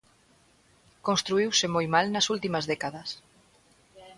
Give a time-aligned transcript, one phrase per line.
[1.07, 3.09] Construíuse moi mal nas últimas décadas.